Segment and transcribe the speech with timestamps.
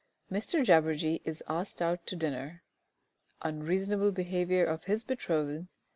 [0.29, 2.63] XV _Mr Jabberjee is asked out to dinner.
[3.43, 5.67] Unreasonable behaviour of his betrothed.